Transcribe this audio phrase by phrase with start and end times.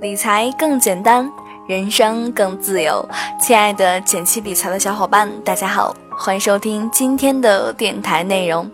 [0.00, 1.30] 理财更简单，
[1.68, 3.06] 人生更自由。
[3.38, 8.70] 亲爱的简七理财的小伙伴，大家好，欢迎收听今天的电台内容。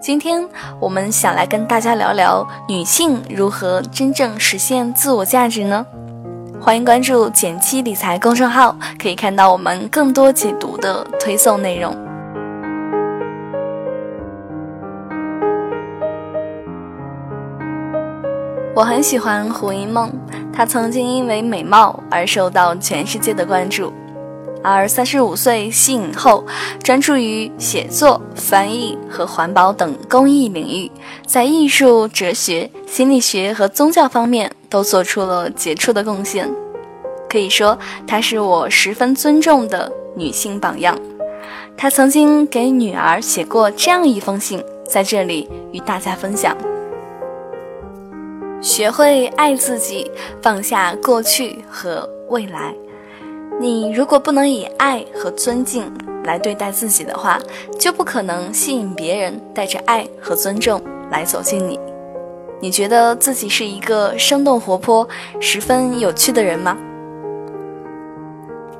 [0.00, 0.42] 今天
[0.80, 5.84] 我们想来跟大家聊聊女性如何真正实现自我价值呢？
[6.58, 11.94] 欢迎关注简七理财公众号，可以看到我们更多解读的推送内容。
[18.74, 20.10] 我很喜欢胡因梦，
[20.52, 23.92] 她曾经因为美貌而受到全世界的关注，
[24.62, 26.44] 而三十五岁息影后，
[26.82, 30.90] 专注于写作、翻译和环保等公益领域，
[31.26, 36.48] 在艺术、哲学、心理学和宗教方面都做出了杰出的贡献。
[37.28, 40.96] 可以说，她是我十分尊重的女性榜样。
[41.76, 46.54] 她曾经给女儿写过这样一封信，在这里与大家分享。
[48.62, 50.08] 学会爱自己，
[50.40, 52.72] 放下过去和未来。
[53.60, 55.92] 你如果不能以爱和尊敬
[56.22, 57.40] 来对待自己的话，
[57.78, 61.78] 就不可能吸引别人带着爱和尊重来走进你。
[62.60, 65.06] 你觉得自己是一个生动活泼、
[65.40, 66.78] 十分有趣的人吗？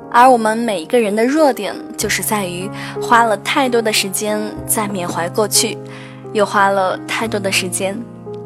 [0.09, 2.69] 而我们每一个人的弱点，就是在于
[3.01, 5.77] 花了太多的时间在缅怀过去，
[6.31, 8.01] 又花了太多的时间。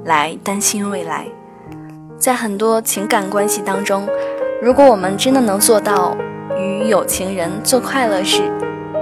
[0.07, 1.27] 来担心未来，
[2.17, 4.07] 在很多情感关系当中，
[4.61, 6.15] 如果我们真的能做到
[6.57, 8.41] 与有情人做快乐事，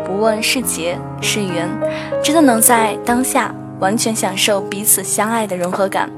[0.04, 1.70] 不问是劫是缘，
[2.24, 6.10] 真的能在当下完全享受彼此相爱的融合感，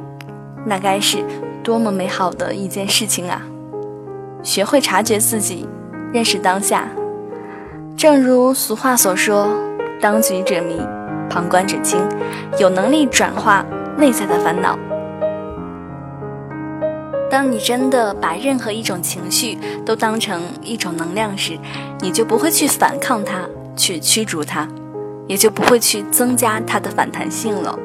[0.66, 1.18] 那该是
[1.62, 3.42] 多么美好的一件事情啊！
[4.42, 5.68] 学会察觉自己，
[6.14, 6.88] 认识当下，
[7.98, 9.50] 正如俗话所说
[10.00, 10.80] ：“当局者迷，
[11.30, 12.00] 旁观者清。”
[12.58, 13.66] 有能力转化。
[13.98, 14.78] 内在的烦恼。
[17.30, 21.58] 当你真的把任何一种情绪都当成一种能量时，
[22.00, 23.42] 你就不会去反抗它，
[23.76, 24.66] 去驱逐它，
[25.28, 27.78] 也就不会去增加它的反弹性了。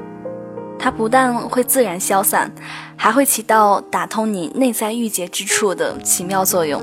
[0.78, 2.50] 它不但会自然消散，
[2.96, 6.80] 还会起到打通你内在郁结之处的奇妙作用。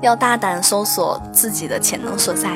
[0.00, 2.50] 要大胆搜索自己的潜能所在。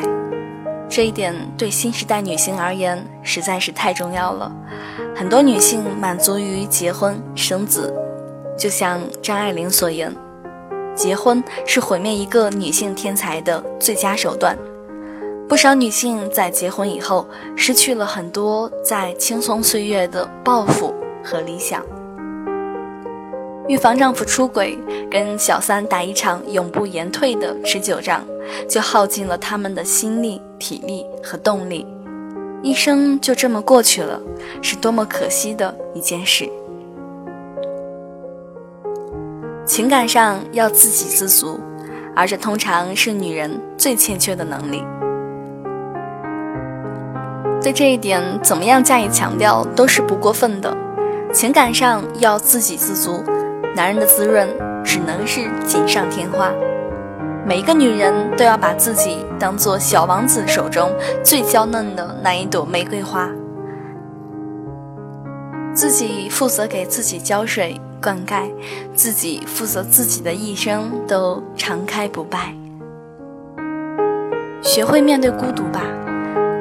[0.89, 4.51] 这一点对新时代女性而言实在是太重要了。
[5.15, 7.93] 很多女性满足于结婚生子，
[8.59, 10.15] 就像张爱玲所言
[10.95, 14.57] ：“结婚是毁灭一个女性天才的最佳手段。”
[15.49, 17.27] 不少女性在结婚以后，
[17.57, 20.93] 失去了很多在青葱岁月的抱负
[21.23, 21.85] 和理想。
[23.69, 24.79] 预防丈夫出轨，
[25.11, 28.25] 跟小三打一场永不言退的持久战，
[28.69, 31.87] 就耗尽了他们的心力、体力和动力，
[32.63, 34.21] 一生就这么过去了，
[34.63, 36.51] 是多么可惜的一件事。
[39.65, 41.59] 情感上要自给自足，
[42.15, 44.83] 而这通常是女人最欠缺的能力。
[47.63, 50.73] 对这一点，怎么样加以强调都是不过分的。
[51.33, 53.23] 情感上要自给自足。
[53.75, 54.49] 男人的滋润
[54.83, 56.51] 只能是锦上添花，
[57.47, 60.91] 每一个女人都要把自己当做小王子手中
[61.23, 63.31] 最娇嫩的那一朵玫瑰花，
[65.73, 68.51] 自己负责给自己浇水灌溉，
[68.97, 72.53] 自己负责自己的一生都常开不败。
[74.61, 75.83] 学会面对孤独吧，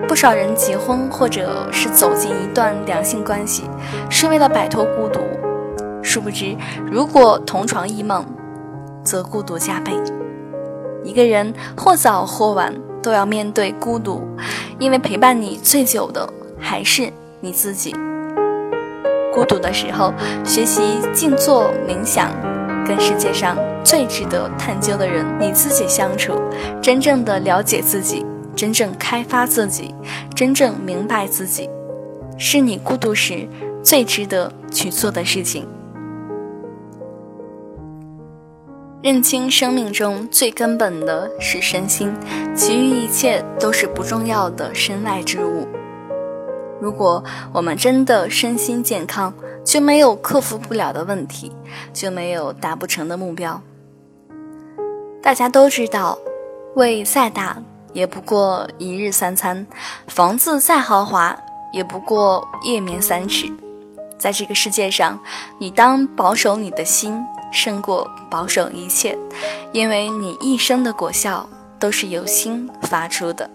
[0.07, 3.63] 不少人结婚或者是走进一段两性关系，
[4.07, 5.19] 是为了摆脱孤独。
[6.03, 8.23] 殊不知，如果同床异梦，
[9.03, 9.91] 则孤独加倍。
[11.05, 14.21] 一个人或早或晚都要面对孤独，
[14.79, 16.27] 因为陪伴你最久的
[16.59, 17.95] 还是你自己。
[19.33, 20.81] 孤独的时候，学习
[21.13, 22.31] 静坐冥想，
[22.87, 26.33] 跟世界上最值得探究的人你自己相处，
[26.81, 29.93] 真正的了解自己，真正开发自己，
[30.33, 31.69] 真正明白自己，
[32.37, 33.47] 是你孤独时
[33.83, 35.67] 最值得去做的事情。
[39.05, 42.11] 认清生命中最根本的是身心，
[42.55, 45.67] 其余一切都是不重要的身外之物。
[46.81, 47.23] 如果
[47.53, 49.31] 我们真的身心健康，
[49.63, 51.55] 就没有克服不了的问题，
[51.93, 53.61] 就没有达不成的目标。
[55.21, 56.17] 大家都知道，
[56.73, 57.61] 胃再大
[57.93, 59.67] 也不过一日三餐，
[60.07, 61.37] 房子再豪华
[61.71, 63.45] 也不过夜眠三尺。
[64.17, 65.19] 在这个世界上，
[65.59, 67.23] 你当保守你的心。
[67.55, 69.17] 胜过保守一切，
[69.71, 71.49] 因为你一生的果效
[71.79, 73.49] 都是由心发出的。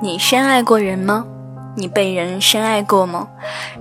[0.00, 1.26] 你深爱过人吗？
[1.76, 3.26] 你被人深爱过吗？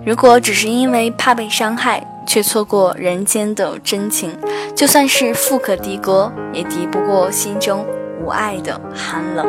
[0.03, 4.35] 如果只是因为怕被伤害，却错过人间的真情，
[4.75, 7.85] 就算是富可敌国，也敌不过心中
[8.19, 9.45] 无爱的寒冷。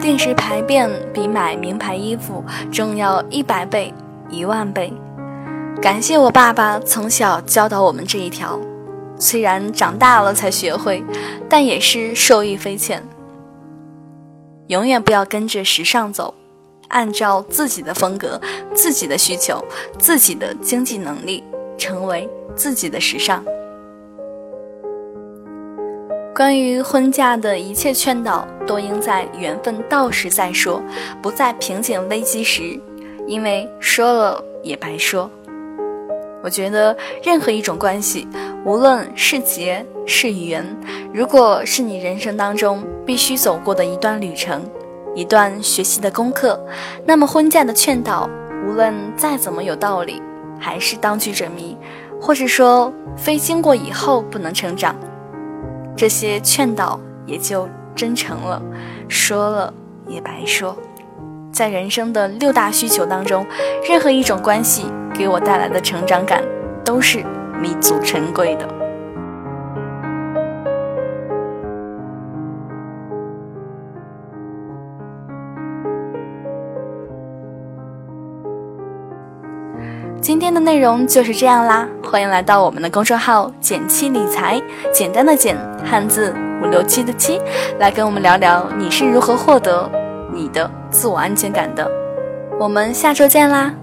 [0.00, 3.92] 定时排便比买名牌衣服重要一百倍、
[4.30, 4.92] 一万倍。
[5.80, 8.58] 感谢我爸爸从小教导我们这一条，
[9.16, 11.04] 虽然长大了才学会，
[11.48, 13.00] 但也是受益匪浅。
[14.66, 16.34] 永远不要跟着时尚走，
[16.88, 18.40] 按照自己的风格、
[18.74, 19.64] 自己的需求、
[20.00, 21.44] 自己的经济能力，
[21.78, 23.44] 成为自己的时尚。
[26.34, 30.82] 关于婚嫁的一切劝导，都应在缘分到时再说，
[31.22, 32.78] 不在瓶颈危机时，
[33.28, 35.30] 因为说了也白说。
[36.48, 38.26] 我觉得任何一种关系，
[38.64, 40.64] 无论是劫是缘，
[41.12, 44.62] 如果是你人生当中必须走过的一段旅程，
[45.14, 46.58] 一段学习的功课，
[47.04, 48.26] 那么婚嫁的劝导，
[48.66, 50.22] 无论再怎么有道理，
[50.58, 51.76] 还是当局者迷，
[52.18, 54.96] 或是说非经过以后不能成长，
[55.94, 58.62] 这些劝导也就真诚了，
[59.06, 59.74] 说了
[60.06, 60.74] 也白说。
[61.52, 63.44] 在人生的六大需求当中，
[63.86, 64.86] 任何一种关系。
[65.18, 66.40] 给我带来的成长感，
[66.84, 67.24] 都是
[67.60, 68.68] 弥足珍贵的。
[80.20, 84.62] 今天的内容就是这样啦，欢迎来到我们的公众号“简七理财”，
[84.94, 86.32] 简单的简，汉字
[86.62, 87.40] 五六七的七，
[87.80, 89.90] 来跟我们聊聊你是如何获得
[90.32, 91.90] 你的自我安全感的。
[92.60, 93.74] 我们下周见啦！